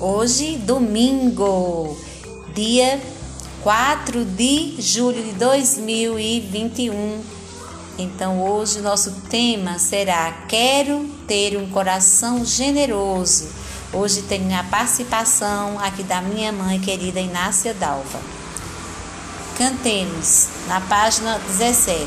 [0.00, 1.98] Hoje, domingo,
[2.54, 3.02] dia
[3.64, 7.20] 4 de julho de 2021.
[7.98, 13.48] Então, hoje, nosso tema será Quero ter um coração generoso.
[13.92, 18.20] Hoje tem a participação aqui da minha mãe querida Inácia Dalva.
[19.56, 22.06] Cantemos na página 17.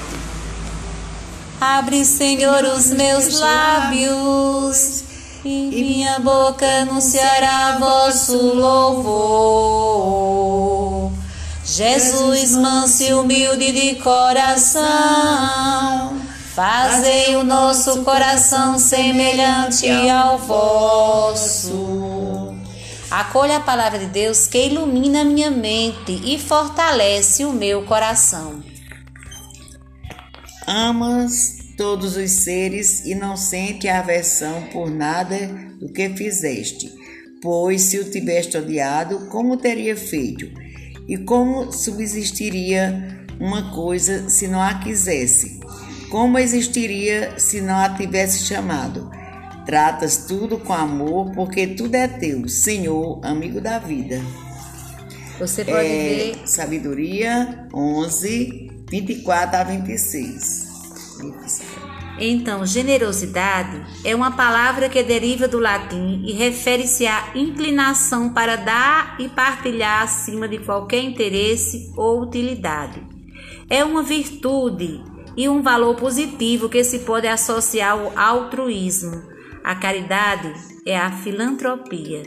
[1.60, 5.11] Abre, Senhor, os meus lábios
[5.44, 9.92] e minha boca anunciará vosso louvor.
[11.64, 14.82] Jesus, manso e humilde de coração,
[16.54, 22.02] fazei o nosso coração semelhante ao vosso.
[23.10, 28.64] Acolha a palavra de Deus que ilumina minha mente e fortalece o meu coração.
[30.68, 35.36] Amas todos os seres e não sente aversão por nada
[35.80, 36.94] do que fizeste.
[37.42, 40.46] Pois se o tiveste odiado, como teria feito?
[41.08, 45.60] E como subsistiria uma coisa se não a quisesse?
[46.12, 49.10] Como existiria se não a tivesse chamado?
[49.66, 54.22] Tratas tudo com amor, porque tudo é teu, Senhor, amigo da vida.
[55.40, 56.42] Você pode é, ver.
[56.46, 60.71] Sabedoria 11, 24 a 26.
[62.20, 69.16] Então, generosidade é uma palavra que deriva do latim e refere-se à inclinação para dar
[69.20, 73.02] e partilhar acima de qualquer interesse ou utilidade.
[73.70, 75.04] É uma virtude
[75.36, 79.32] e um valor positivo que se pode associar ao altruísmo,
[79.64, 80.54] a caridade
[80.86, 82.24] é a filantropia.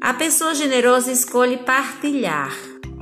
[0.00, 2.52] A pessoa generosa escolhe partilhar,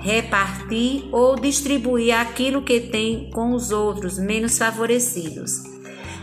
[0.01, 5.63] repartir ou distribuir aquilo que tem com os outros menos favorecidos.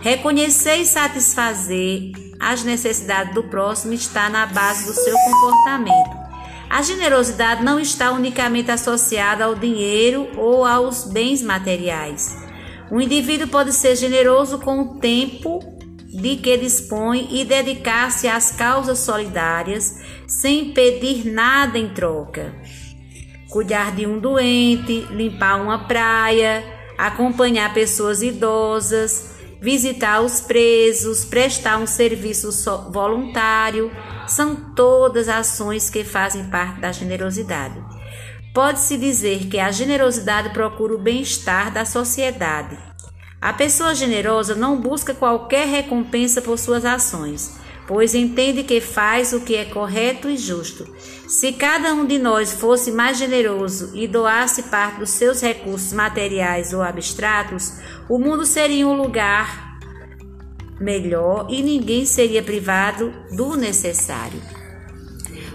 [0.01, 6.27] Reconhecer e satisfazer as necessidades do próximo está na base do seu comportamento.
[6.69, 12.37] A generosidade não está unicamente associada ao dinheiro ou aos bens materiais.
[12.91, 15.59] O indivíduo pode ser generoso com o tempo
[16.05, 22.53] de que dispõe e dedicar-se às causas solidárias sem pedir nada em troca.
[23.49, 26.63] Cuidar de um doente, limpar uma praia,
[26.97, 32.51] acompanhar pessoas idosas, visitar os presos, prestar um serviço
[32.91, 33.91] voluntário,
[34.27, 37.81] são todas ações que fazem parte da generosidade.
[38.53, 42.77] Pode-se dizer que a generosidade procura o bem-estar da sociedade.
[43.39, 47.55] A pessoa generosa não busca qualquer recompensa por suas ações,
[47.87, 50.85] pois entende que faz o que é correto e justo.
[51.27, 56.73] Se cada um de nós fosse mais generoso e doasse parte dos seus recursos materiais
[56.73, 57.73] ou abstratos,
[58.09, 59.79] o mundo seria um lugar
[60.79, 64.41] melhor e ninguém seria privado do necessário.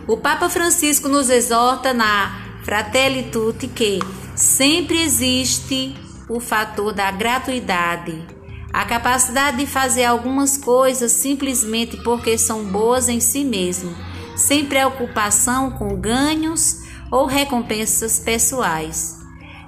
[0.06, 4.00] O Papa Francisco nos exorta na Fratelli Tutti que
[4.34, 5.94] sempre existe
[6.28, 8.20] o fator da gratuidade,
[8.72, 13.94] a capacidade de fazer algumas coisas simplesmente porque são boas em si mesmo,
[14.36, 19.20] sem preocupação com ganhos ou recompensas pessoais.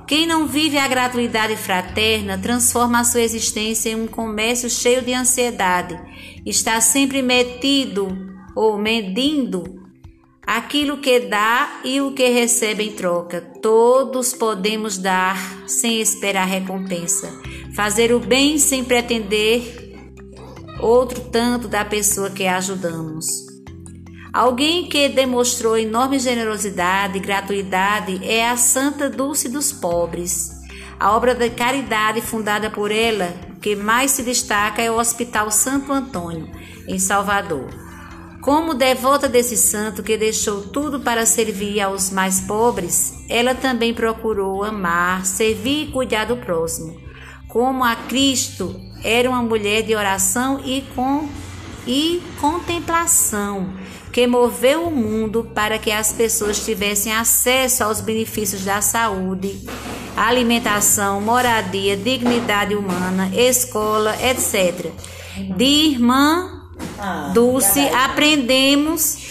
[0.06, 5.12] Quem não vive a gratuidade fraterna transforma a sua existência em um comércio cheio de
[5.14, 5.98] ansiedade,
[6.44, 8.08] está sempre metido
[8.54, 9.82] ou medindo
[10.46, 13.40] aquilo que dá e o que recebe em troca.
[13.62, 17.32] Todos podemos dar sem esperar recompensa,
[17.74, 19.84] fazer o bem sem pretender
[20.80, 23.26] outro tanto da pessoa que ajudamos.
[24.32, 30.50] Alguém que demonstrou enorme generosidade e gratuidade é a Santa Dulce dos Pobres.
[30.98, 35.92] A obra de caridade fundada por ela, que mais se destaca é o Hospital Santo
[35.92, 36.48] Antônio,
[36.88, 37.68] em Salvador.
[38.40, 44.62] Como devota desse santo que deixou tudo para servir aos mais pobres, ela também procurou
[44.62, 47.03] amar, servir e cuidar do próximo.
[47.54, 51.28] Como a Cristo, era uma mulher de oração e, com,
[51.86, 53.74] e contemplação,
[54.10, 59.56] que moveu o mundo para que as pessoas tivessem acesso aos benefícios da saúde,
[60.16, 64.90] alimentação, moradia, dignidade humana, escola, etc.
[65.56, 66.60] De irmã
[66.98, 69.28] ah, Dulce, aprendemos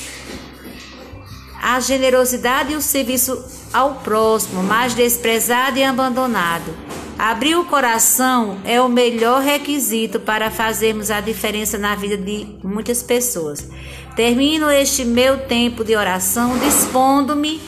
[1.61, 3.43] a generosidade e o serviço
[3.73, 6.82] ao próximo, mais desprezado e abandonado.
[7.23, 13.01] Abrir o coração é o melhor requisito para fazermos a diferença na vida de muitas
[13.01, 13.65] pessoas.
[14.13, 17.61] Termino este meu tempo de oração dispondo-me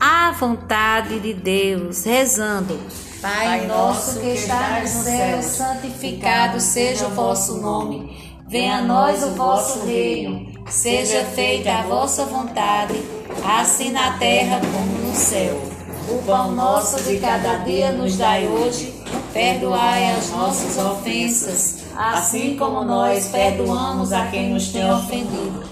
[0.00, 2.76] à vontade de Deus, rezando.
[3.22, 8.34] Pai nosso que está no céu, santificado seja o vosso nome.
[8.48, 13.00] Venha a nós o vosso reino, seja feita a vossa vontade,
[13.44, 15.77] assim na terra como no céu.
[16.10, 18.94] O pão nosso de cada dia nos dai hoje,
[19.32, 25.62] perdoai as nossas ofensas, assim como nós perdoamos a quem nos tem ofendido.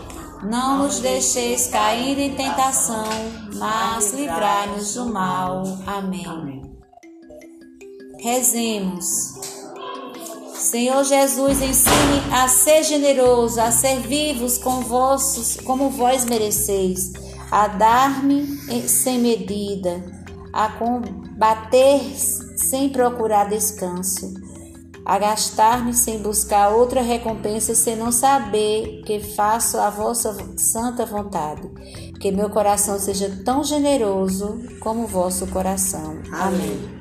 [0.42, 3.06] Não nos deixeis cair em tentação,
[3.54, 5.62] mas livrai-nos do mal.
[5.86, 6.62] Amém.
[8.18, 9.34] Rezemos.
[10.54, 17.12] Senhor Jesus, ensine a ser generoso, a ser vivos com vossos, como vós mereceis,
[17.50, 18.46] a dar-me
[18.88, 20.15] sem medida,
[20.56, 22.00] a combater
[22.56, 24.32] sem procurar descanso,
[25.04, 31.68] a gastar-me sem buscar outra recompensa, senão saber que faço a vossa santa vontade.
[32.18, 36.22] Que meu coração seja tão generoso como o vosso coração.
[36.32, 36.96] Amém.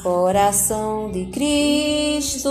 [0.00, 2.50] Coração de Cristo,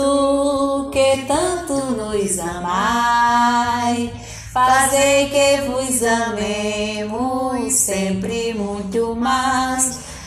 [0.92, 4.12] que tanto nos amai,
[4.52, 7.40] fazei que vos amemos
[7.72, 9.19] sempre muito mais.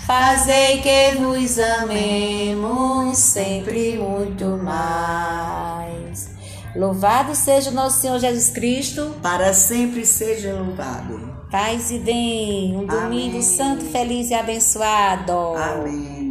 [0.06, 6.30] Fazei que vos amemos sempre muito mais.
[6.76, 9.16] Louvado seja o nosso Senhor Jesus Cristo.
[9.22, 11.34] Para sempre seja louvado.
[11.50, 12.76] Paz e bem.
[12.76, 13.42] Um domingo Amém.
[13.42, 15.32] santo, feliz e abençoado.
[15.32, 16.23] Amém.